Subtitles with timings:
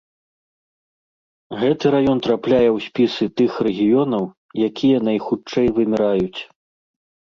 [1.63, 4.23] Гэты раён трапляе ў спісы тых рэгіёнаў,
[4.69, 6.39] якія найхутчэй выміраюць.